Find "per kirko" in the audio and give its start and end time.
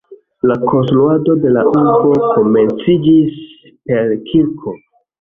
3.71-4.79